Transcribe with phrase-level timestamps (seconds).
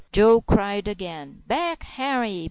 [0.11, 2.39] Joe cried again, "Back, Henri!